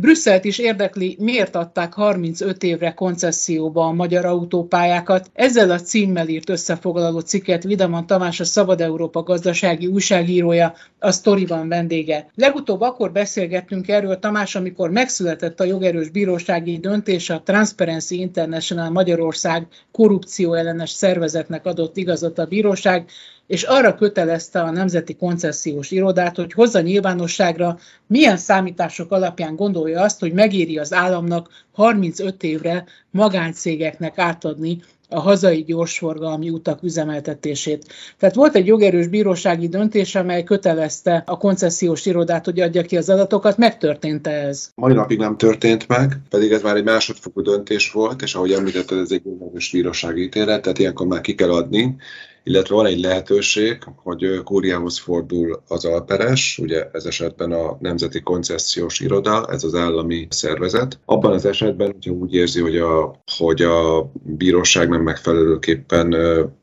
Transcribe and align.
Brüsszelt 0.00 0.44
is 0.44 0.58
érdekli, 0.58 1.16
miért 1.18 1.56
adták 1.56 1.92
35 1.92 2.62
évre 2.62 2.94
koncesszióba 2.94 3.86
a 3.86 3.92
magyar 3.92 4.24
autópályákat. 4.24 5.30
Ezzel 5.34 5.70
a 5.70 5.80
címmel 5.80 6.28
írt 6.28 6.48
összefoglaló 6.48 7.18
cikket 7.20 7.62
Vidaman 7.62 8.06
Tamás, 8.06 8.40
a 8.40 8.44
Szabad 8.44 8.80
Európa 8.80 9.22
gazdasági 9.22 9.86
újságírója, 9.86 10.74
a 10.98 11.12
Storyban 11.12 11.68
vendége. 11.68 12.30
Legutóbb 12.34 12.80
akkor 12.80 13.12
beszélgettünk 13.12 13.88
erről, 13.88 14.18
Tamás, 14.18 14.54
amikor 14.54 14.90
megszületett 14.90 15.60
a 15.60 15.64
jogerős 15.64 16.08
bírósági 16.08 16.78
döntés, 16.78 17.30
a 17.30 17.42
Transparency 17.42 18.20
International 18.20 18.90
Magyarország 18.90 19.66
korrupció 19.92 20.54
ellenes 20.54 20.90
szervezetnek 20.90 21.66
adott 21.66 21.96
igazat 21.96 22.38
a 22.38 22.46
bíróság, 22.46 23.10
és 23.50 23.62
arra 23.62 23.94
kötelezte 23.94 24.60
a 24.60 24.70
Nemzeti 24.70 25.16
Koncesziós 25.16 25.90
Irodát, 25.90 26.36
hogy 26.36 26.52
hozza 26.52 26.80
nyilvánosságra, 26.80 27.78
milyen 28.06 28.36
számítások 28.36 29.12
alapján 29.12 29.56
gondolja 29.56 30.02
azt, 30.02 30.20
hogy 30.20 30.32
megéri 30.32 30.78
az 30.78 30.92
államnak 30.92 31.48
35 31.72 32.42
évre 32.42 32.84
magáncégeknek 33.10 34.18
átadni 34.18 34.82
a 35.08 35.20
hazai 35.20 35.62
gyorsforgalmi 35.62 36.50
utak 36.50 36.82
üzemeltetését. 36.82 37.86
Tehát 38.18 38.34
volt 38.34 38.54
egy 38.54 38.66
jogerős 38.66 39.06
bírósági 39.06 39.68
döntés, 39.68 40.14
amely 40.14 40.42
kötelezte 40.42 41.22
a 41.26 41.36
koncesziós 41.36 42.06
irodát, 42.06 42.44
hogy 42.44 42.60
adja 42.60 42.82
ki 42.82 42.96
az 42.96 43.08
adatokat. 43.08 43.56
Megtörtént 43.56 44.26
-e 44.26 44.30
ez? 44.30 44.70
Mai 44.74 44.92
napig 44.92 45.18
nem 45.18 45.36
történt 45.36 45.88
meg, 45.88 46.16
pedig 46.28 46.52
ez 46.52 46.62
már 46.62 46.76
egy 46.76 46.84
másodfokú 46.84 47.42
döntés 47.42 47.92
volt, 47.92 48.22
és 48.22 48.34
ahogy 48.34 48.52
említetted, 48.52 48.98
ez 48.98 49.10
egy 49.10 49.22
jogerős 49.24 49.70
bírósági 49.70 50.22
ítélet, 50.22 50.62
tehát 50.62 50.78
ilyenkor 50.78 51.06
már 51.06 51.20
ki 51.20 51.34
kell 51.34 51.50
adni 51.50 51.96
illetve 52.44 52.74
van 52.74 52.86
egy 52.86 53.00
lehetőség, 53.00 53.78
hogy 53.96 54.42
kúriához 54.44 54.98
fordul 54.98 55.62
az 55.68 55.84
alperes, 55.84 56.58
ugye 56.62 56.88
ez 56.92 57.04
esetben 57.04 57.52
a 57.52 57.76
Nemzeti 57.80 58.20
Koncesziós 58.20 59.00
Iroda, 59.00 59.46
ez 59.50 59.64
az 59.64 59.74
állami 59.74 60.26
szervezet. 60.30 60.98
Abban 61.04 61.32
az 61.32 61.44
esetben, 61.44 61.92
hogyha 61.92 62.10
úgy 62.10 62.34
érzi, 62.34 62.60
hogy 62.60 62.76
a, 62.76 63.20
hogy 63.36 63.62
a 63.62 64.10
bíróság 64.22 64.88
nem 64.88 65.02
megfelelőképpen 65.02 66.14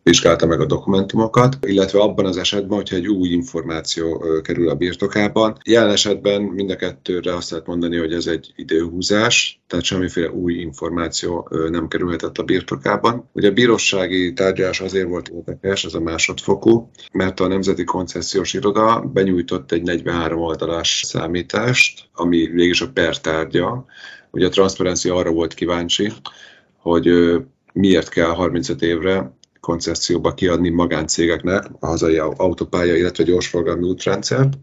vizsgálta 0.03 0.45
meg 0.45 0.61
a 0.61 0.65
dokumentumokat, 0.65 1.57
illetve 1.61 1.99
abban 1.99 2.25
az 2.25 2.37
esetben, 2.37 2.77
hogyha 2.77 2.95
egy 2.95 3.07
új 3.07 3.29
információ 3.29 4.23
kerül 4.41 4.69
a 4.69 4.75
birtokában. 4.75 5.57
Jelen 5.65 5.91
esetben 5.91 6.41
mind 6.41 6.69
a 6.69 6.75
kettőre 6.75 7.35
azt 7.35 7.51
lehet 7.51 7.67
mondani, 7.67 7.97
hogy 7.97 8.13
ez 8.13 8.27
egy 8.27 8.53
időhúzás, 8.55 9.61
tehát 9.67 9.85
semmiféle 9.85 10.31
új 10.31 10.53
információ 10.53 11.49
nem 11.69 11.87
kerülhetett 11.87 12.37
a 12.37 12.43
birtokában. 12.43 13.29
Ugye 13.33 13.49
a 13.49 13.53
bírósági 13.53 14.33
tárgyalás 14.33 14.81
azért 14.81 15.07
volt 15.07 15.27
érdekes, 15.27 15.66
ez 15.67 15.93
a 15.93 15.99
másodfokú, 15.99 16.89
mert 17.11 17.39
a 17.39 17.47
Nemzeti 17.47 17.83
Koncesziós 17.83 18.53
Iroda 18.53 19.01
benyújtott 19.13 19.71
egy 19.71 19.83
43 19.83 20.41
oldalas 20.41 21.01
számítást, 21.05 22.09
ami 22.13 22.47
végig 22.47 22.81
a 22.81 22.91
per 22.93 23.17
tárgya. 23.21 23.85
Ugye 24.31 24.45
a 24.45 24.49
Transparency 24.49 25.09
arra 25.09 25.31
volt 25.31 25.53
kíváncsi, 25.53 26.11
hogy 26.77 27.09
miért 27.73 28.09
kell 28.09 28.29
35 28.29 28.81
évre 28.81 29.37
koncesszióba 29.59 30.33
kiadni 30.33 30.69
magáncégeknek 30.69 31.65
a 31.79 31.85
hazai 31.87 32.17
autópálya, 32.17 32.95
illetve 32.95 33.23
gyorsforgalmi 33.23 33.87
útrendszert, 33.87 34.53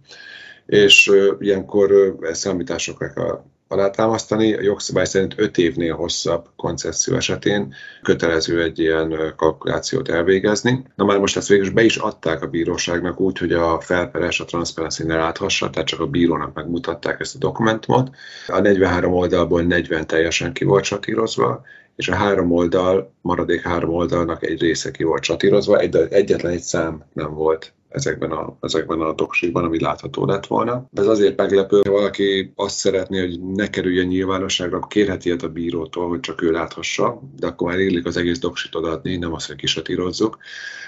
és 0.67 1.11
ilyenkor 1.39 2.17
ezt 2.21 2.41
számításokra 2.41 3.13
kell 3.13 3.45
alátámasztani. 3.69 4.55
A 4.55 4.61
jogszabály 4.61 5.05
szerint 5.05 5.35
5 5.37 5.59
évnél 5.59 5.95
hosszabb 5.95 6.49
koncesszió 6.57 7.17
esetén 7.17 7.75
kötelező 8.03 8.63
egy 8.63 8.79
ilyen 8.79 9.33
kalkulációt 9.37 10.09
elvégezni. 10.09 10.85
Na 10.95 11.05
már 11.05 11.19
most 11.19 11.37
ezt 11.37 11.49
végül 11.49 11.73
be 11.73 11.85
is 11.85 11.97
adták 11.97 12.43
a 12.43 12.47
bíróságnak 12.47 13.21
úgy, 13.21 13.39
hogy 13.39 13.53
a 13.53 13.81
felperes 13.81 14.41
a 14.41 14.45
Transparency 14.45 15.05
ne 15.05 15.17
láthassa, 15.17 15.71
tehát 15.71 15.89
csak 15.89 16.01
a 16.01 16.07
bírónak 16.07 16.55
megmutatták 16.55 17.21
ezt 17.21 17.35
a 17.35 17.39
dokumentumot. 17.39 18.11
A 18.47 18.61
43 18.61 19.13
oldalból 19.13 19.63
40 19.63 20.07
teljesen 20.07 20.53
ki 20.53 20.65
volt 20.65 20.85
satírozva, 20.85 21.63
és 21.97 22.09
a 22.09 22.15
három 22.15 22.53
oldal, 22.53 23.15
maradék 23.21 23.63
három 23.63 23.91
oldalnak 23.91 24.47
egy 24.47 24.61
része 24.61 24.91
ki 24.91 25.05
volt 25.05 25.23
csatírozva, 25.23 25.79
egy, 25.79 25.97
egyetlen 25.97 26.53
egy 26.53 26.61
szám 26.61 27.05
nem 27.13 27.35
volt 27.35 27.73
ezekben 27.95 28.31
a, 28.31 28.57
ezekben 28.61 29.01
a 29.01 29.13
doksikban, 29.13 29.65
ami 29.65 29.81
látható 29.81 30.27
lett 30.27 30.47
volna. 30.47 30.89
Ez 30.93 31.07
azért 31.07 31.37
meglepő, 31.37 31.77
hogy 31.77 31.91
valaki 31.91 32.53
azt 32.57 32.77
szeretné, 32.77 33.19
hogy 33.21 33.41
ne 33.41 33.71
kerüljön 33.71 34.07
nyilvánosságra, 34.07 34.79
kérheti 34.79 35.29
ilyet 35.29 35.43
a 35.43 35.49
bírótól, 35.49 36.09
hogy 36.09 36.21
csak 36.21 36.43
ő 36.43 36.51
láthassa, 36.51 37.21
de 37.37 37.47
akkor 37.47 37.69
már 37.69 37.79
illik 37.79 38.07
az 38.07 38.17
egész 38.17 38.39
doksit 38.39 38.75
odaadni, 38.75 39.17
nem 39.17 39.33
azt, 39.33 39.47
hogy 39.47 39.57
kisatírozzuk. 39.57 40.39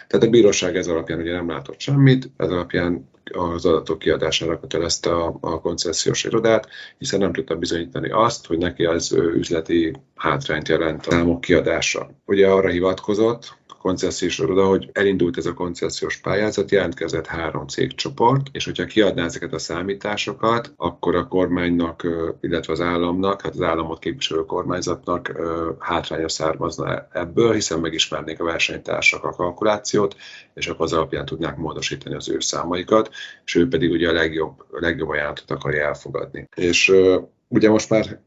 Tehát 0.07 0.27
a 0.27 0.31
bíróság 0.31 0.77
ez 0.77 0.89
alapján 0.89 1.21
ugye 1.21 1.33
nem 1.33 1.49
látott 1.49 1.81
semmit, 1.81 2.31
ez 2.37 2.51
alapján 2.51 3.09
az 3.33 3.67
adatok 3.67 3.99
kiadására 3.99 4.61
kötelezte 4.61 5.11
a, 5.11 5.37
a 5.41 5.61
koncesziós 5.61 6.25
irodát, 6.25 6.69
hiszen 6.99 7.21
nem 7.21 7.33
tudta 7.33 7.57
bizonyítani 7.57 8.11
azt, 8.11 8.47
hogy 8.47 8.59
neki 8.59 8.85
az 8.85 9.13
üzleti 9.13 9.97
hátrányt 10.15 10.69
jelent 10.69 11.07
a 11.07 11.11
számok 11.11 11.41
kiadása. 11.41 12.11
Ugye 12.27 12.49
arra 12.49 12.69
hivatkozott, 12.69 13.57
koncesziós 13.87 14.39
iroda, 14.39 14.67
hogy 14.67 14.91
elindult 14.93 15.37
ez 15.37 15.47
a 15.47 15.55
koncesziós 15.55 16.17
pályázat, 16.17 16.71
jelentkezett 16.71 17.27
három 17.27 17.67
cégcsoport, 17.67 18.47
és 18.53 18.65
hogyha 18.65 18.85
kiadná 18.85 19.25
ezeket 19.25 19.53
a 19.53 19.59
számításokat, 19.59 20.73
akkor 20.77 21.15
a 21.15 21.29
kormánynak, 21.29 22.07
illetve 22.41 22.73
az 22.73 22.81
államnak, 22.81 23.43
hát 23.43 23.55
az 23.55 23.63
államot 23.63 23.99
képviselő 23.99 24.45
kormányzatnak 24.45 25.33
hátránya 25.79 26.29
származna 26.29 27.09
ebből, 27.13 27.53
hiszen 27.53 27.81
megismernék 27.81 28.41
a 28.41 28.45
versenytársak 28.45 29.25
a 29.25 29.31
kalkulációt, 29.31 30.17
és 30.57 30.67
akkor 30.67 30.85
az 30.85 30.93
alapján 30.93 31.25
tudnák 31.25 31.57
módosítani 31.57 32.15
az 32.15 32.29
ő 32.29 32.41
számaikat, 32.41 33.11
és 33.45 33.55
ő 33.55 33.69
pedig 33.69 33.91
ugye 33.91 34.09
a 34.09 34.13
legjobb, 34.13 34.65
a 34.71 34.81
legjobb 34.81 35.09
ajánlatot 35.09 35.51
akarja 35.51 35.87
elfogadni. 35.87 36.49
És 36.55 36.93
Ugye 37.49 37.71
most 37.71 37.91
már 37.91 38.21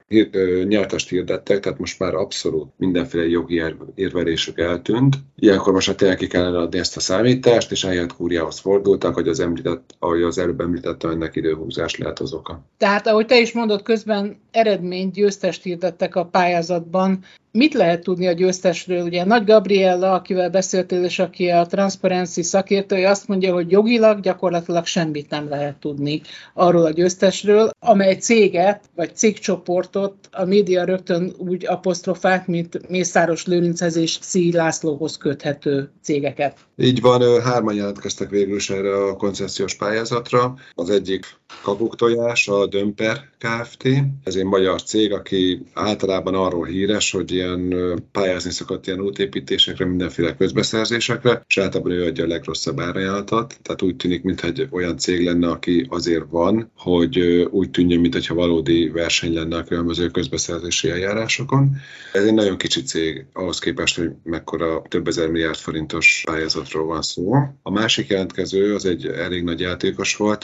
nyertest 0.67 1.09
hirdettek, 1.09 1.59
tehát 1.59 1.79
most 1.79 1.99
már 1.99 2.13
abszolút 2.13 2.71
mindenféle 2.77 3.27
jogi 3.27 3.63
érvelésük 3.95 4.59
eltűnt. 4.59 5.15
Ilyenkor 5.35 5.73
most 5.73 5.87
hát 5.87 5.97
tényleg 5.97 6.17
ki 6.17 6.27
kellene 6.27 6.57
adni 6.57 6.79
ezt 6.79 6.97
a 6.97 6.99
számítást, 6.99 7.71
és 7.71 7.83
eljött 7.83 8.15
kúriához 8.15 8.59
fordultak, 8.59 9.13
hogy 9.13 9.27
az, 9.27 9.39
említett, 9.39 9.95
ahogy 9.99 10.21
az 10.21 10.37
előbb 10.37 10.59
említettem, 10.59 11.09
ennek 11.09 11.35
időhúzás 11.35 11.97
lehet 11.97 12.19
az 12.19 12.33
oka. 12.33 12.65
Tehát, 12.77 13.07
ahogy 13.07 13.25
te 13.25 13.39
is 13.39 13.53
mondod, 13.53 13.81
közben 13.81 14.39
eredményt, 14.51 15.13
győztest 15.13 15.63
hirdettek 15.63 16.15
a 16.15 16.25
pályázatban. 16.25 17.23
Mit 17.51 17.73
lehet 17.73 18.03
tudni 18.03 18.27
a 18.27 18.31
győztesről? 18.31 19.03
Ugye 19.03 19.25
Nagy 19.25 19.43
Gabriella, 19.43 20.13
akivel 20.13 20.49
beszéltél, 20.49 21.03
és 21.03 21.19
aki 21.19 21.49
a 21.49 21.65
Transparency 21.65 22.41
szakértője, 22.41 23.09
azt 23.09 23.27
mondja, 23.27 23.53
hogy 23.53 23.71
jogilag 23.71 24.19
gyakorlatilag 24.19 24.85
semmit 24.85 25.29
nem 25.29 25.49
lehet 25.49 25.75
tudni 25.75 26.21
arról 26.53 26.85
a 26.85 26.89
győztesről, 26.89 27.69
amely 27.79 28.15
céget, 28.15 28.83
vagy 28.95 29.15
cégcsoportot 29.15 30.15
a 30.31 30.45
média 30.45 30.83
rögtön 30.83 31.33
úgy 31.37 31.65
apostrofált, 31.65 32.47
mint 32.47 32.89
Mészáros 32.89 33.45
Lőrinchez 33.45 33.95
és 33.95 34.17
Szí 34.21 34.53
Lászlóhoz 34.53 35.17
köthető 35.17 35.91
cégeket. 36.01 36.57
Így 36.77 37.01
van, 37.01 37.41
hárman 37.41 37.75
jelentkeztek 37.75 38.29
végül 38.29 38.55
is 38.55 38.69
erre 38.69 38.95
a 38.95 39.15
koncesziós 39.15 39.75
pályázatra. 39.75 40.55
Az 40.75 40.89
egyik 40.89 41.38
Kabuk 41.61 41.95
Tojás, 41.95 42.47
a 42.47 42.67
Dömper 42.67 43.29
Kft. 43.37 43.87
Ez 44.23 44.35
egy 44.35 44.43
magyar 44.43 44.83
cég, 44.83 45.13
aki 45.13 45.61
általában 45.73 46.35
arról 46.35 46.65
híres, 46.65 47.11
hogy 47.11 47.31
ilyen 47.31 47.73
pályázni 48.11 48.51
szokott 48.51 48.87
ilyen 48.87 49.01
útépítésekre, 49.01 49.85
mindenféle 49.85 50.35
közbeszerzésekre, 50.35 51.41
és 51.47 51.57
általában 51.57 51.91
ő 51.91 52.05
adja 52.05 52.23
a 52.23 52.27
legrosszabb 52.27 52.79
árajánlatot. 52.79 53.59
Tehát 53.61 53.81
úgy 53.81 53.95
tűnik, 53.95 54.23
mintha 54.23 54.47
egy 54.47 54.67
olyan 54.71 54.97
cég 54.97 55.25
lenne, 55.25 55.47
aki 55.47 55.87
azért 55.89 56.25
van, 56.29 56.71
hogy 56.77 57.19
úgy 57.51 57.69
tűnjön, 57.71 57.99
mintha 57.99 58.33
valódi 58.33 58.89
verseny 58.89 59.33
lenne 59.33 59.57
a 59.57 59.63
különböző 59.63 60.09
közbeszerzési 60.09 60.89
eljárásokon. 60.89 61.75
Ez 62.13 62.23
egy 62.23 62.33
nagyon 62.33 62.57
kicsi 62.57 62.81
cég 62.81 63.25
ahhoz 63.33 63.59
képest, 63.59 63.97
hogy 63.97 64.09
mekkora 64.23 64.81
több 64.87 65.07
ezer 65.07 65.29
milliárd 65.29 65.57
forintos 65.57 66.23
pályázatról 66.25 66.85
van 66.85 67.01
szó. 67.01 67.33
A 67.61 67.71
másik 67.71 68.07
jelentkező 68.07 68.75
az 68.75 68.85
egy 68.85 69.05
elég 69.05 69.43
nagy 69.43 69.59
játékos 69.59 70.15
volt, 70.15 70.43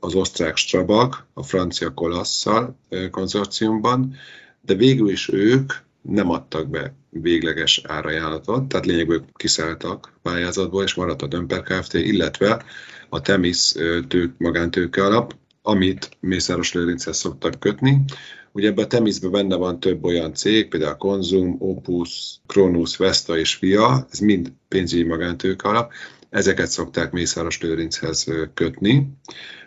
az 0.00 0.14
osztrák 0.14 0.41
Strabag, 0.54 1.26
a 1.34 1.42
francia 1.42 1.94
Kolasszal 1.94 2.78
konzorciumban, 3.10 4.14
de 4.60 4.74
végül 4.74 5.10
is 5.10 5.28
ők 5.32 5.72
nem 6.02 6.30
adtak 6.30 6.68
be 6.68 6.94
végleges 7.10 7.82
árajánlatot, 7.86 8.68
tehát 8.68 8.86
lényegben 8.86 9.24
kiszálltak 9.34 10.12
pályázatból, 10.22 10.82
és 10.82 10.94
maradt 10.94 11.22
a 11.22 11.26
Dömper 11.26 11.62
Kft., 11.62 11.94
illetve 11.94 12.64
a 13.08 13.20
Temis 13.20 13.72
tők, 14.08 14.34
magántőke 14.38 15.04
alap, 15.04 15.34
amit 15.62 16.08
Mészáros 16.20 16.72
Lőrinchez 16.72 17.16
szoktak 17.16 17.60
kötni, 17.60 18.04
Ugye 18.54 18.68
ebben 18.68 18.84
a 18.84 18.88
Temisben 18.88 19.30
benne 19.30 19.56
van 19.56 19.80
több 19.80 20.04
olyan 20.04 20.34
cég, 20.34 20.68
például 20.68 20.96
Konzum, 20.96 21.56
Opus, 21.58 22.40
Kronus, 22.46 22.96
Vesta 22.96 23.38
és 23.38 23.58
Via, 23.58 24.06
ez 24.10 24.18
mind 24.18 24.52
pénzügyi 24.68 25.02
magántők 25.02 25.62
alap, 25.62 25.92
ezeket 26.30 26.68
szokták 26.68 27.12
Mészáros 27.12 27.60
Lőrinchez 27.60 28.26
kötni, 28.54 29.08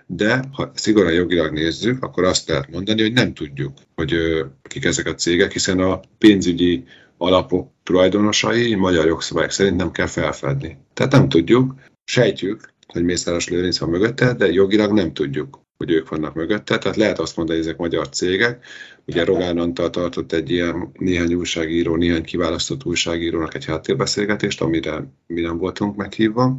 de 0.05 0.43
ha 0.51 0.71
szigorúan 0.73 1.13
jogilag 1.13 1.53
nézzük, 1.53 2.03
akkor 2.03 2.23
azt 2.23 2.49
lehet 2.49 2.71
mondani, 2.71 3.01
hogy 3.01 3.13
nem 3.13 3.33
tudjuk, 3.33 3.73
hogy 3.95 4.15
kik 4.61 4.85
ezek 4.85 5.07
a 5.07 5.15
cégek, 5.15 5.51
hiszen 5.51 5.79
a 5.79 5.99
pénzügyi 6.17 6.83
alapok 7.17 7.71
tulajdonosai 7.83 8.75
magyar 8.75 9.05
jogszabályok 9.05 9.51
szerint 9.51 9.75
nem 9.75 9.91
kell 9.91 10.07
felfedni. 10.07 10.77
Tehát 10.93 11.11
nem 11.11 11.29
tudjuk, 11.29 11.73
sejtjük, 12.03 12.73
hogy 12.87 13.03
Mészáros 13.03 13.49
Lőrinc 13.49 13.77
van 13.77 13.89
mögötte, 13.89 14.33
de 14.33 14.51
jogilag 14.51 14.91
nem 14.91 15.13
tudjuk, 15.13 15.59
hogy 15.77 15.91
ők 15.91 16.09
vannak 16.09 16.33
mögötte. 16.33 16.77
Tehát 16.77 16.97
lehet 16.97 17.19
azt 17.19 17.35
mondani, 17.37 17.57
hogy 17.57 17.67
ezek 17.67 17.79
magyar 17.79 18.09
cégek. 18.09 18.65
Ugye 19.05 19.23
Rogán 19.23 19.57
Antal 19.57 19.89
tartott 19.89 20.31
egy 20.31 20.49
ilyen 20.49 20.91
néhány 20.93 21.33
újságíró, 21.33 21.95
néhány 21.95 22.23
kiválasztott 22.23 22.85
újságírónak 22.85 23.55
egy 23.55 23.65
háttérbeszélgetést, 23.65 24.61
amire 24.61 25.07
mi 25.27 25.41
nem 25.41 25.57
voltunk 25.57 25.95
meghívva, 25.95 26.57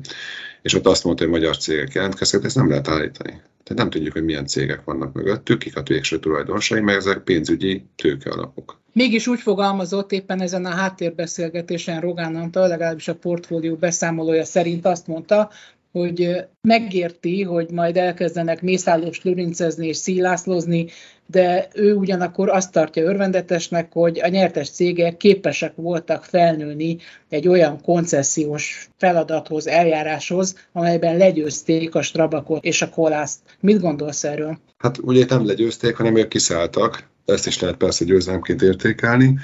és 0.67 0.75
ott 0.75 0.87
azt 0.87 1.05
mondta, 1.05 1.23
hogy 1.23 1.33
magyar 1.33 1.57
cégek 1.57 1.93
jelentkeztek, 1.93 2.41
de 2.41 2.47
ezt 2.47 2.57
nem 2.57 2.69
lehet 2.69 2.89
állítani. 2.89 3.31
Tehát 3.31 3.83
nem 3.83 3.91
tudjuk, 3.91 4.13
hogy 4.13 4.25
milyen 4.25 4.47
cégek 4.47 4.85
vannak 4.85 5.13
mögöttük, 5.13 5.59
kik 5.59 5.77
a 5.77 5.83
végső 5.83 6.19
tulajdonosai, 6.19 6.81
meg 6.81 6.95
ezek 6.95 7.19
pénzügyi 7.19 7.85
tőkealapok. 7.97 8.81
Mégis 8.93 9.27
úgy 9.27 9.41
fogalmazott 9.41 10.13
éppen 10.13 10.41
ezen 10.41 10.65
a 10.65 10.71
háttérbeszélgetésen 10.71 12.01
Rogán 12.01 12.37
Antal, 12.37 12.69
legalábbis 12.69 13.09
a 13.09 13.15
portfólió 13.15 13.75
beszámolója 13.75 14.45
szerint 14.45 14.87
azt 14.87 15.07
mondta, 15.07 15.51
hogy 15.99 16.45
megérti, 16.61 17.43
hogy 17.43 17.71
majd 17.71 17.97
elkezdenek 17.97 18.63
mészállós 18.63 19.23
lőrincezni 19.23 19.87
és 19.87 19.97
szílászlozni, 19.97 20.87
de 21.27 21.69
ő 21.75 21.95
ugyanakkor 21.95 22.49
azt 22.49 22.73
tartja 22.73 23.03
örvendetesnek, 23.03 23.93
hogy 23.93 24.21
a 24.21 24.29
nyertes 24.29 24.71
cégek 24.71 25.17
képesek 25.17 25.73
voltak 25.75 26.25
felnőni 26.25 26.97
egy 27.29 27.49
olyan 27.49 27.81
koncesziós 27.83 28.89
feladathoz, 28.99 29.67
eljáráshoz, 29.67 30.55
amelyben 30.73 31.17
legyőzték 31.17 31.95
a 31.95 32.03
Strabakot 32.03 32.65
és 32.65 32.83
a 32.83 32.89
Kolászt. 32.89 33.39
Mit 33.61 33.81
gondolsz 33.81 34.25
erről? 34.25 34.59
Hát 34.79 34.99
ugye 34.99 35.25
nem 35.29 35.47
legyőzték, 35.47 35.97
hanem 35.97 36.17
ők 36.17 36.29
kiszálltak. 36.29 37.09
Ezt 37.25 37.47
is 37.47 37.61
lehet 37.61 37.77
persze 37.77 38.05
győzelemként 38.05 38.63
értékelni 38.63 39.39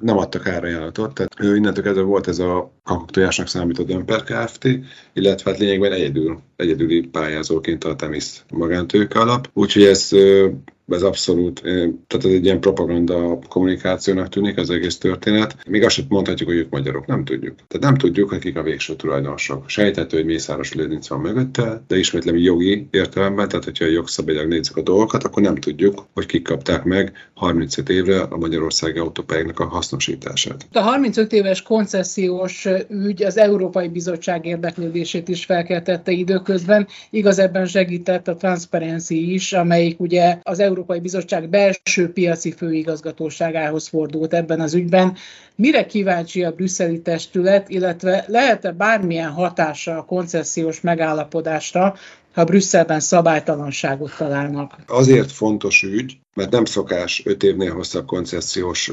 nem 0.00 0.18
adtak 0.18 0.46
árajánlatot, 0.46 1.14
tehát 1.14 1.34
ő 1.38 1.56
innentől 1.56 1.84
kezdve 1.84 2.02
volt 2.02 2.28
ez 2.28 2.38
a 2.38 2.72
kakuktojásnak 2.82 3.48
számító 3.48 3.82
Dömper 3.82 4.22
Kft., 4.22 4.68
illetve 5.12 5.50
hát 5.50 5.60
lényegben 5.60 5.92
egyedül, 5.92 6.40
egyedüli 6.56 7.00
pályázóként 7.00 7.84
a 7.84 7.96
Temis 7.96 8.44
magántőke 8.50 9.18
alap. 9.18 9.50
Úgyhogy 9.52 9.82
ez 9.82 10.10
ez 10.92 11.02
abszolút, 11.02 11.60
tehát 12.06 12.24
ez 12.24 12.24
egy 12.24 12.44
ilyen 12.44 12.60
propaganda 12.60 13.38
kommunikációnak 13.48 14.28
tűnik 14.28 14.58
az 14.58 14.70
egész 14.70 14.98
történet. 14.98 15.56
Még 15.68 15.84
azt 15.84 15.94
sem 15.94 16.04
mondhatjuk, 16.08 16.48
hogy 16.48 16.58
ők 16.58 16.70
magyarok, 16.70 17.06
nem 17.06 17.24
tudjuk. 17.24 17.54
Tehát 17.68 17.86
nem 17.86 17.94
tudjuk, 17.94 18.28
hogy 18.28 18.38
kik 18.38 18.56
a 18.56 18.62
végső 18.62 18.94
tulajdonosok. 18.94 19.68
Sejthető, 19.68 20.16
hogy 20.16 20.26
Mészáros 20.26 20.72
Lőrinc 20.72 21.08
van 21.08 21.20
mögötte, 21.20 21.82
de 21.86 21.98
ismétlem 21.98 22.36
jogi 22.36 22.88
értelemben, 22.90 23.48
tehát 23.48 23.64
hogyha 23.64 23.84
jogszabályok 23.84 24.48
nézzük 24.48 24.76
a 24.76 24.82
dolgokat, 24.82 25.24
akkor 25.24 25.42
nem 25.42 25.54
tudjuk, 25.54 26.06
hogy 26.14 26.26
kik 26.26 26.42
kapták 26.42 26.84
meg 26.84 27.12
35 27.34 27.88
évre 27.88 28.20
a 28.20 28.36
Magyarországi 28.36 28.98
autópályáknak 28.98 29.60
a 29.60 29.64
hasznosítását. 29.64 30.66
A 30.72 30.80
35 30.80 31.32
éves 31.32 31.62
koncesziós 31.62 32.68
ügy 32.88 33.22
az 33.22 33.36
Európai 33.36 33.88
Bizottság 33.88 34.46
érdeklődését 34.46 35.28
is 35.28 35.44
felkeltette 35.44 36.12
időközben. 36.12 36.86
Igaz, 37.10 37.38
ebben 37.38 37.66
segített 37.66 38.28
a 38.28 38.34
Transparency 38.34 39.32
is, 39.32 39.52
amelyik 39.52 40.00
ugye 40.00 40.38
az 40.42 40.58
Európai 40.58 40.78
Európai 40.80 41.00
Bizottság 41.00 41.48
belső 41.48 42.12
piaci 42.12 42.52
főigazgatóságához 42.52 43.88
fordult 43.88 44.34
ebben 44.34 44.60
az 44.60 44.74
ügyben. 44.74 45.16
Mire 45.60 45.86
kíváncsi 45.86 46.44
a 46.44 46.50
brüsszeli 46.50 47.00
testület, 47.00 47.68
illetve 47.68 48.24
lehet-e 48.28 48.72
bármilyen 48.72 49.30
hatása 49.30 49.98
a 49.98 50.04
koncesziós 50.04 50.80
megállapodásra, 50.80 51.94
ha 52.32 52.44
Brüsszelben 52.44 53.00
szabálytalanságot 53.00 54.16
találnak. 54.16 54.76
Azért 54.86 55.32
fontos 55.32 55.82
ügy, 55.82 56.18
mert 56.34 56.50
nem 56.50 56.64
szokás 56.64 57.22
5 57.24 57.42
évnél 57.42 57.72
hosszabb 57.72 58.06
koncesziós 58.06 58.90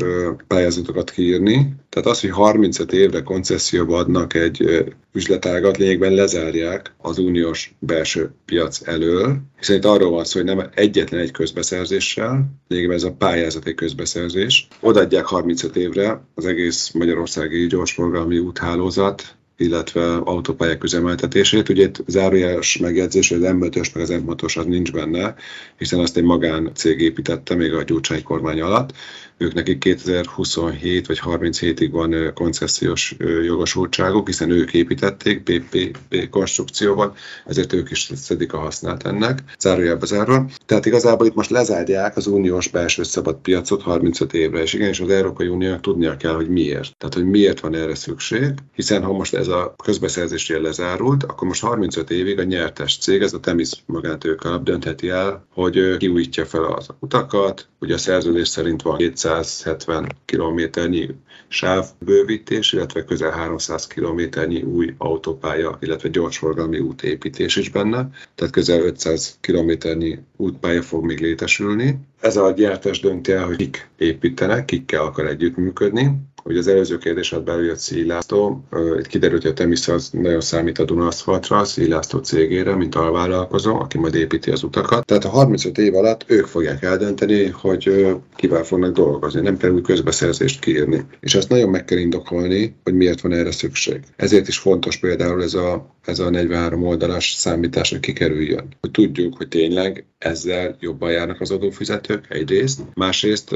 pályázatokat 0.47 1.11
kiírni. 1.11 1.75
Tehát 1.89 2.07
az, 2.07 2.21
hogy 2.21 2.29
35 2.29 2.93
évre 2.93 3.21
koncesszióba 3.21 3.97
adnak 3.97 4.33
egy 4.33 4.85
üzletágat, 5.13 5.77
lényegben 5.77 6.13
lezárják 6.13 6.95
az 6.97 7.17
uniós 7.17 7.75
belső 7.79 8.31
piac 8.45 8.87
elől, 8.87 9.37
hiszen 9.57 9.75
itt 9.75 9.85
arról 9.85 10.11
van 10.11 10.23
szó, 10.23 10.39
hogy 10.39 10.55
nem 10.55 10.69
egyetlen 10.73 11.19
egy 11.19 11.31
közbeszerzéssel, 11.31 12.45
lényegben 12.67 12.95
ez 12.95 13.03
a 13.03 13.11
pályázat 13.11 13.65
egy 13.65 13.75
közbeszerzés, 13.75 14.67
odaadják 14.79 15.25
35 15.25 15.75
évre 15.75 16.21
az 16.35 16.45
egész 16.45 16.56
magyarországi 16.93 17.67
gyorsforgalmi 17.67 18.37
úthálózat, 18.37 19.36
illetve 19.57 20.15
autópályák 20.15 20.83
üzemeltetését. 20.83 21.69
Ugye 21.69 21.83
itt 21.83 22.03
zárójeles 22.07 22.77
megjegyzés, 22.77 23.29
hogy 23.29 23.43
az 23.43 23.51
m 23.51 23.57
meg 23.57 23.77
az 23.93 24.09
m 24.09 24.29
az 24.59 24.65
nincs 24.65 24.91
benne, 24.91 25.35
hiszen 25.77 25.99
azt 25.99 26.17
egy 26.17 26.23
magán-cég 26.23 26.99
építette 27.01 27.55
még 27.55 27.73
a 27.73 27.83
Gyurcsány 27.83 28.23
kormány 28.23 28.61
alatt, 28.61 28.93
ők 29.39 29.53
nekik 29.53 29.77
2027 29.77 31.07
vagy 31.07 31.19
37-ig 31.23 31.89
van 31.91 32.33
koncesziós 32.33 33.15
jogosultságuk, 33.45 34.27
hiszen 34.27 34.49
ők 34.49 34.73
építették 34.73 35.43
PPP 35.43 36.29
konstrukcióban, 36.29 37.13
ezért 37.45 37.73
ők 37.73 37.91
is 37.91 38.11
szedik 38.15 38.53
a 38.53 38.57
hasznát 38.57 39.05
ennek, 39.05 39.43
zárójelbe 39.59 40.05
zárva. 40.05 40.45
Tehát 40.65 40.85
igazából 40.85 41.25
itt 41.25 41.35
most 41.35 41.49
lezárják 41.49 42.17
az 42.17 42.27
uniós 42.27 42.67
belső 42.67 43.03
szabad 43.03 43.35
piacot 43.35 43.81
35 43.81 44.33
évre, 44.33 44.61
és 44.61 44.73
igenis 44.73 44.99
az 44.99 45.09
Európai 45.09 45.47
Uniónak 45.47 45.81
tudnia 45.81 46.17
kell, 46.17 46.33
hogy 46.33 46.49
miért. 46.49 46.97
Tehát, 46.97 47.13
hogy 47.13 47.25
miért 47.25 47.59
van 47.59 47.75
erre 47.75 47.95
szükség, 47.95 48.53
hiszen 48.75 49.03
ha 49.03 49.11
most 49.11 49.33
ez 49.33 49.46
a 49.47 49.75
közbeszerzésnél 49.83 50.61
lezárult, 50.61 51.23
akkor 51.23 51.47
most 51.47 51.61
35 51.61 52.09
évig 52.09 52.39
a 52.39 52.43
nyertes 52.43 52.97
cég, 52.97 53.21
ez 53.21 53.33
a 53.33 53.39
Temis 53.39 53.71
magántők 53.85 54.43
alap 54.43 54.63
döntheti 54.63 55.09
el, 55.09 55.45
hogy 55.53 55.97
kiújítja 55.97 56.45
fel 56.45 56.63
az 56.63 56.87
utakat, 56.99 57.67
ugye 57.79 57.93
a 57.93 57.97
szerződés 57.97 58.47
szerint 58.47 58.81
van 58.81 58.97
200 58.97 59.47
270 59.63 60.07
kilométernyi 60.25 61.09
sávbővítés, 61.47 62.73
illetve 62.73 63.03
közel 63.03 63.31
300 63.31 63.87
kilométernyi 63.87 64.61
új 64.61 64.93
autópálya, 64.97 65.77
illetve 65.81 66.09
gyorsforgalmi 66.09 66.79
útépítés 66.79 67.55
is 67.55 67.69
benne, 67.69 68.09
tehát 68.35 68.53
közel 68.53 68.81
500 68.81 69.37
kilométernyi 69.41 70.19
útpálya 70.35 70.81
fog 70.81 71.05
még 71.05 71.19
létesülni. 71.19 71.99
Ez 72.19 72.37
a 72.37 72.51
gyártás 72.51 72.99
dönti 72.99 73.31
el, 73.31 73.45
hogy 73.45 73.55
kik 73.55 73.89
építenek, 73.97 74.65
kikkel 74.65 75.01
akar 75.01 75.25
együttműködni, 75.25 76.11
Ugye 76.47 76.59
az 76.59 76.67
előző 76.67 76.97
kérdés 76.97 77.31
ad 77.31 77.43
belül 77.43 77.65
jött 77.65 77.77
Szílásztó, 77.77 78.63
itt 78.97 79.07
kiderült, 79.07 79.41
hogy 79.41 79.51
a 79.51 79.53
Temis 79.53 79.87
az 79.87 80.09
nagyon 80.11 80.41
számít 80.41 80.79
a 80.79 80.85
Dunaszfaltra, 80.85 81.63
Szílásztó 81.63 82.17
cégére, 82.17 82.75
mint 82.75 82.95
alvállalkozó, 82.95 83.79
aki 83.79 83.97
majd 83.97 84.15
építi 84.15 84.51
az 84.51 84.63
utakat. 84.63 85.05
Tehát 85.05 85.25
a 85.25 85.29
35 85.29 85.77
év 85.77 85.95
alatt 85.95 86.23
ők 86.27 86.45
fogják 86.45 86.83
eldönteni, 86.83 87.45
hogy 87.45 88.07
kivel 88.35 88.63
fognak 88.63 88.93
dolgozni, 88.93 89.41
nem 89.41 89.57
kell 89.57 89.71
új 89.71 89.81
közbeszerzést 89.81 90.59
kiírni. 90.59 91.05
És 91.19 91.35
ezt 91.35 91.49
nagyon 91.49 91.69
meg 91.69 91.85
kell 91.85 91.97
indokolni, 91.97 92.75
hogy 92.83 92.93
miért 92.93 93.21
van 93.21 93.33
erre 93.33 93.51
szükség. 93.51 93.99
Ezért 94.15 94.47
is 94.47 94.57
fontos 94.57 94.97
például 94.97 95.43
ez 95.43 95.53
a, 95.53 95.95
ez 96.07 96.19
a 96.19 96.29
43 96.29 96.83
oldalas 96.83 97.33
számítás, 97.37 97.89
hogy 97.89 97.99
kikerüljön. 97.99 98.67
Hogy 98.81 98.91
tudjuk, 98.91 99.37
hogy 99.37 99.47
tényleg 99.47 100.05
ezzel 100.17 100.77
jobban 100.79 101.11
járnak 101.11 101.41
az 101.41 101.51
adófizetők 101.51 102.25
egyrészt, 102.29 102.81
másrészt 102.93 103.55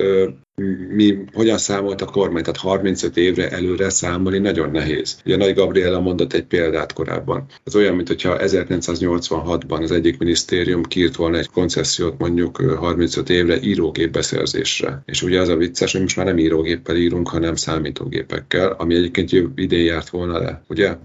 mi 0.89 1.17
hogyan 1.33 1.57
számolt 1.57 2.01
a 2.01 2.05
kormány, 2.05 2.43
tehát 2.43 2.59
35 2.59 3.17
évre 3.17 3.49
előre 3.49 3.89
számolni 3.89 4.37
nagyon 4.37 4.71
nehéz. 4.71 5.17
Ugye 5.25 5.37
Nagy 5.37 5.53
Gabriela 5.53 5.99
mondott 5.99 6.33
egy 6.33 6.43
példát 6.43 6.93
korábban. 6.93 7.45
Ez 7.63 7.75
olyan, 7.75 7.95
mintha 7.95 8.37
1986-ban 8.39 9.81
az 9.81 9.91
egyik 9.91 10.17
minisztérium 10.17 10.83
kiírt 10.83 11.15
volna 11.15 11.37
egy 11.37 11.49
koncesziót 11.49 12.17
mondjuk 12.17 12.57
35 12.57 13.29
évre 13.29 13.61
írógép 13.61 14.11
beszerzésre. 14.11 15.01
És 15.05 15.23
ugye 15.23 15.39
az 15.39 15.49
a 15.49 15.55
vicces, 15.55 15.91
hogy 15.91 16.01
most 16.01 16.15
már 16.15 16.25
nem 16.25 16.37
írógéppel 16.37 16.95
írunk, 16.95 17.27
hanem 17.29 17.55
számítógépekkel, 17.55 18.75
ami 18.77 18.95
egyébként 18.95 19.31
idén 19.55 19.83
járt 19.83 20.09
volna 20.09 20.39
le, 20.39 20.63
ugye? 20.67 20.97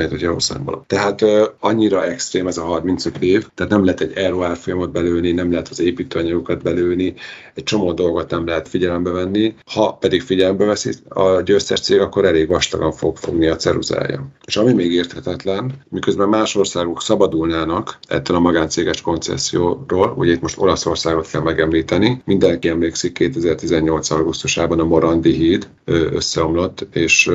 1986-87, 0.00 0.10
hogy 0.10 0.20
jól 0.20 0.40
számolok. 0.40 0.86
Tehát 0.86 1.22
uh, 1.22 1.42
annyira 1.60 2.04
extrém 2.04 2.46
ez 2.46 2.56
a 2.58 2.62
35 2.62 3.22
év, 3.22 3.46
tehát 3.54 3.72
nem 3.72 3.84
lehet 3.84 4.00
egy 4.00 4.28
ROR 4.28 4.56
folyamot 4.56 4.92
belőni, 4.92 5.32
nem 5.32 5.50
lehet 5.50 5.68
az 5.68 5.80
építőanyagokat 5.80 6.62
belőni, 6.62 7.14
egy 7.54 7.62
csomó 7.62 7.92
dolgot 7.92 8.30
nem 8.30 8.46
lehet 8.46 8.68
figyelembe 8.68 9.10
venni. 9.10 9.54
Ha 9.72 9.92
pedig 9.92 10.22
figyelembe 10.22 10.64
veszi 10.64 10.92
a 11.08 11.40
győztes 11.40 11.80
cég, 11.80 12.00
akkor 12.00 12.24
elég 12.24 12.48
vastagan 12.48 12.92
fog 12.92 13.16
fogni 13.16 13.46
a 13.46 13.56
ceruzája. 13.56 14.28
És 14.44 14.56
ami 14.56 14.72
még 14.72 14.92
érthetetlen, 14.92 15.72
miközben 15.88 16.28
más 16.28 16.54
országok 16.54 17.02
szabadulnának 17.02 17.98
ettől 18.08 18.36
a 18.36 18.40
magáncéges 18.40 19.00
koncesszióról, 19.00 20.14
ugye 20.16 20.32
itt 20.32 20.40
most 20.40 20.58
Olaszországot 20.58 21.28
kell 21.30 21.42
megemlíteni, 21.42 22.22
mindenki 22.24 22.68
emlékszik 22.68 23.12
2018. 23.12 24.10
augusztusában 24.10 24.80
a 24.80 24.84
Morandi 24.84 25.32
híd 25.32 25.68
összeomlott, 25.84 26.86
és 26.92 27.30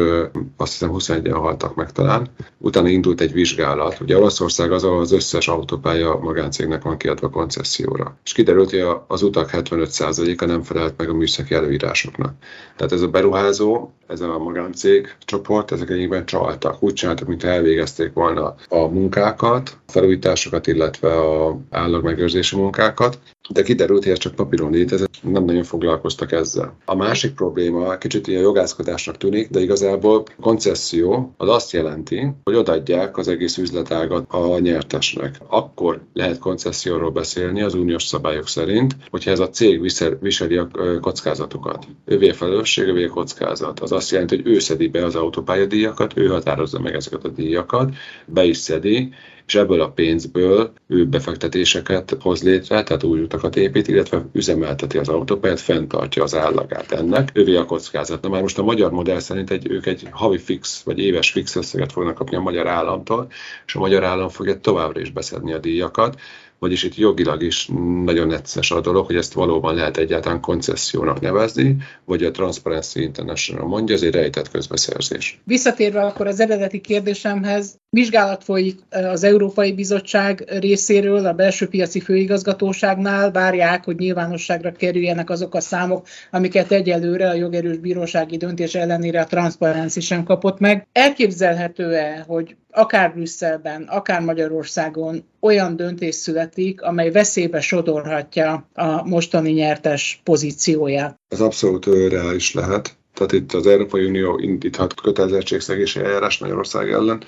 azt 0.58 0.72
hiszem 0.72 0.92
21-en 0.94 1.38
haltak 1.40 1.76
meg 1.76 1.92
talán. 1.92 2.30
Utána 2.58 2.88
indult 2.88 3.22
egy 3.22 3.32
vizsgálat. 3.32 4.00
Ugye 4.00 4.18
Olaszország 4.18 4.72
az, 4.72 4.84
ahol 4.84 5.00
az 5.00 5.12
összes 5.12 5.48
autópálya 5.48 6.20
magáncégnek 6.22 6.82
van 6.82 6.98
kiadva 6.98 7.30
koncesszióra. 7.30 8.18
És 8.24 8.34
kiderült, 8.34 8.70
hogy 8.70 8.84
az 9.08 9.22
utak 9.22 9.50
75%-a 9.54 10.46
nem 10.46 10.62
felelt 10.62 10.98
meg 10.98 11.10
a 11.10 11.14
műszaki 11.14 11.54
előírásoknak. 11.54 12.34
Tehát 12.76 12.94
ez 12.94 13.02
a 13.02 13.08
beruházó, 13.08 13.94
ez 14.08 14.22
a 14.22 14.38
magáncég 14.38 15.16
csoport, 15.26 15.72
ezek 15.72 15.90
egyébként 15.90 16.26
csaltak. 16.26 16.84
Úgy 16.84 16.94
csináltak, 16.94 17.28
mintha 17.28 17.48
elvégezték 17.48 18.14
volna 18.14 18.56
a 18.70 18.88
munkákat, 18.88 19.78
a 19.88 19.92
felújításokat, 19.92 20.68
illetve 20.68 21.20
a 21.20 21.60
állagmegőrzési 21.70 22.56
munkákat, 22.56 23.20
de 23.50 23.62
kiderült, 23.62 24.04
hogy 24.04 24.12
ez 24.12 24.18
csak 24.18 24.36
papíron 24.36 24.72
létezett, 24.72 25.14
nem 25.22 25.46
nagyon 25.46 25.64
foglalkoztak 25.64 26.32
ezzel. 26.32 26.76
A 26.86 26.96
másik 26.96 27.34
probléma 27.34 27.98
kicsit 27.98 28.28
ilyen 28.28 28.42
jogászkodásnak 28.42 29.18
tűnik, 29.18 29.50
de 29.50 29.60
igazából 29.60 30.24
koncesszió 30.42 31.34
az 31.38 31.50
azt 31.50 31.72
jelenti, 31.72 32.28
hogy 32.44 32.56
odaadják 32.56 33.18
az 33.18 33.28
egész 33.28 33.58
üzletágat 33.58 34.26
a 34.30 34.60
nyertesnek. 34.60 35.36
Akkor 35.48 36.02
lehet 36.14 36.40
koncesszióról 36.40 37.12
beszélni 37.12 37.62
az 37.62 37.74
uniós 37.74 38.04
szabályok 38.04 38.48
szerint, 38.48 38.96
hogyha 39.10 39.32
ez 39.32 39.40
a 39.40 39.50
cég 39.50 39.82
viseli 40.20 40.58
a 40.58 40.68
kockázatokat. 41.02 41.88
Ővé 42.06 42.30
a 42.30 42.34
felelősség, 42.34 43.06
a 43.06 43.10
kockázat. 43.10 43.80
Az 43.80 43.92
azt 43.96 44.12
jelenti, 44.12 44.36
hogy 44.36 44.48
ő 44.48 44.60
szedi 44.60 44.88
be 44.88 45.06
az 45.06 45.16
autópályadíjakat, 45.16 46.18
ő 46.18 46.28
határozza 46.28 46.80
meg 46.80 46.96
ezeket 46.96 47.24
a 47.24 47.30
díjakat, 47.30 47.94
be 48.26 48.44
is 48.44 48.58
szedi, 48.58 49.14
és 49.48 49.56
ebből 49.56 49.82
a 49.82 49.90
pénzből 49.90 50.72
ő 50.88 51.06
befektetéseket 51.06 52.18
hoz 52.20 52.44
létre, 52.44 52.84
tehát 52.84 53.04
új 53.04 53.22
utakat 53.22 53.56
épít, 53.56 53.88
illetve 53.88 54.26
üzemelteti 54.34 54.98
az 54.98 55.10
autópályát, 55.10 55.60
fenntartja 55.60 56.24
az 56.24 56.36
állagát 56.36 56.92
ennek. 56.92 57.30
Ővé 57.34 57.56
a 57.56 57.66
kockázat. 57.66 58.22
Na 58.22 58.30
már 58.30 58.42
most 58.42 58.58
a 58.58 58.64
magyar 58.64 58.92
modell 58.92 59.20
szerint 59.20 59.52
egy, 59.52 59.70
ők 59.70 59.86
egy 59.86 60.08
havi 60.12 60.38
fix 60.38 60.82
vagy 60.84 61.00
éves 61.00 61.32
fix 61.32 61.56
összeget 61.56 61.92
fognak 61.92 62.16
kapni 62.16 62.36
a 62.36 62.42
magyar 62.42 62.68
államtól, 62.68 63.28
és 63.66 63.76
a 63.76 63.80
magyar 63.80 64.04
állam 64.04 64.30
fogja 64.30 64.60
továbbra 64.60 65.00
is 65.00 65.12
beszedni 65.12 65.54
a 65.54 65.58
díjakat 65.58 66.20
vagyis 66.66 66.84
itt 66.84 66.96
jogilag 66.96 67.42
is 67.42 67.70
nagyon 68.06 68.28
necces 68.28 68.72
a 68.72 68.82
dolog, 68.82 69.06
hogy 69.06 69.16
ezt 69.16 69.34
valóban 69.34 69.76
lehet 69.76 69.98
egyáltalán 69.98 70.42
koncessziónak 70.42 71.20
nevezni, 71.20 71.76
vagy 72.06 72.24
a 72.24 72.32
Transparency 72.32 73.02
International 73.02 73.68
mondja, 73.68 73.96
ez 73.96 74.02
egy 74.02 74.14
rejtett 74.14 74.50
közbeszerzés. 74.50 75.42
Visszatérve 75.44 76.02
akkor 76.02 76.28
az 76.28 76.40
eredeti 76.40 76.82
kérdésemhez, 76.82 77.80
vizsgálat 77.90 78.44
folyik 78.44 78.80
az 78.90 79.24
Európai 79.24 79.74
Bizottság 79.74 80.44
részéről, 80.60 81.26
a 81.26 81.34
belső 81.34 81.68
piaci 81.68 82.00
főigazgatóságnál, 82.00 83.32
várják, 83.32 83.84
hogy 83.84 83.96
nyilvánosságra 83.96 84.72
kerüljenek 84.72 85.30
azok 85.30 85.56
a 85.56 85.60
számok, 85.60 86.08
amiket 86.32 86.72
egyelőre 86.72 87.30
a 87.30 87.34
jogerős 87.34 87.78
bírósági 87.78 88.38
döntés 88.38 88.76
ellenére 88.76 89.22
a 89.22 89.26
Transparency 89.26 90.00
sem 90.00 90.24
kapott 90.24 90.60
meg. 90.60 90.88
Elképzelhető-e, 90.92 92.24
hogy 92.28 92.56
akár 92.72 93.14
Brüsszelben, 93.14 93.84
akár 93.84 94.22
Magyarországon 94.22 95.24
olyan 95.40 95.76
döntés 95.76 96.16
születik, 96.56 96.82
amely 96.82 97.12
veszélybe 97.12 97.62
sodorhatja 97.62 98.70
a 98.74 99.08
mostani 99.08 99.52
nyertes 99.52 100.22
pozícióját. 100.24 101.20
Ez 101.28 101.42
abszolút 101.42 101.86
reális 101.86 102.54
lehet. 102.54 102.98
Tehát 103.14 103.32
itt 103.32 103.54
az 103.54 103.68
Európai 103.68 104.06
Unió 104.06 104.38
indíthat 104.38 104.94
kötelezettségszegési 104.94 106.00
eljárás 106.00 106.38
Magyarország 106.38 106.92
ellen. 106.92 107.20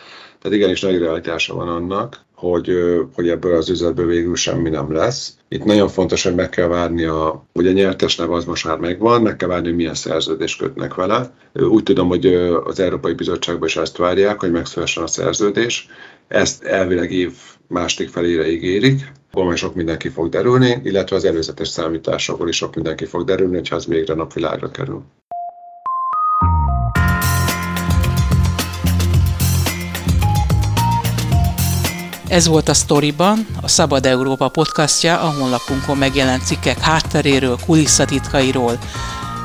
Tehát 0.41 0.57
igenis 0.57 0.81
nagy 0.81 0.98
realitása 0.98 1.55
van 1.55 1.67
annak, 1.67 2.25
hogy, 2.36 2.72
hogy 3.13 3.29
ebből 3.29 3.55
az 3.55 3.69
üzletből 3.69 4.05
végül 4.05 4.36
semmi 4.36 4.69
nem 4.69 4.93
lesz. 4.93 5.38
Itt 5.48 5.63
nagyon 5.63 5.88
fontos, 5.88 6.24
hogy 6.24 6.36
meg 6.36 6.50
kell 6.50 6.67
várni, 6.67 7.03
a, 7.03 7.46
hogy 7.53 7.67
a 7.67 7.72
nyertes 7.72 8.15
neve 8.15 8.34
az 8.34 8.46
most 8.46 8.65
már 8.65 8.77
megvan, 8.77 9.22
meg 9.22 9.36
kell 9.36 9.48
várni, 9.48 9.67
hogy 9.67 9.75
milyen 9.75 9.93
szerződést 9.93 10.60
kötnek 10.60 10.93
vele. 10.93 11.34
Úgy 11.53 11.84
tudom, 11.84 12.07
hogy 12.07 12.25
az 12.63 12.79
Európai 12.79 13.13
Bizottságban 13.13 13.67
is 13.67 13.75
ezt 13.77 13.98
várják, 13.98 14.39
hogy 14.39 14.51
megszülessen 14.51 15.03
a 15.03 15.07
szerződés. 15.07 15.88
Ezt 16.27 16.63
elvileg 16.63 17.12
év 17.12 17.34
másik 17.67 18.09
felére 18.09 18.51
ígérik, 18.51 19.12
majd 19.31 19.57
sok 19.57 19.75
mindenki 19.75 20.09
fog 20.09 20.29
derülni, 20.29 20.81
illetve 20.83 21.15
az 21.15 21.25
előzetes 21.25 21.67
számításokból 21.67 22.50
is 22.50 22.55
sok 22.55 22.75
mindenki 22.75 23.05
fog 23.05 23.24
derülni, 23.24 23.55
hogyha 23.55 23.75
az 23.75 23.86
végre 23.86 24.13
napvilágra 24.13 24.71
kerül. 24.71 25.03
Ez 32.27 32.47
volt 32.47 32.69
a 32.69 32.74
Storyban, 32.74 33.47
a 33.62 33.67
Szabad 33.67 34.05
Európa 34.05 34.50
podcastja, 34.50 35.19
a 35.19 35.33
honlapunkon 35.39 35.97
megjelent 35.97 36.45
cikkek 36.45 36.79
hátteréről, 36.79 37.57
kulisszatitkairól. 37.65 38.79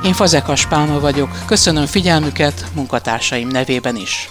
Én 0.04 0.12
Fazekas 0.12 0.66
Pálma 0.66 1.00
vagyok, 1.00 1.28
köszönöm 1.46 1.86
figyelmüket 1.86 2.64
munkatársaim 2.74 3.48
nevében 3.48 3.96
is. 3.96 4.28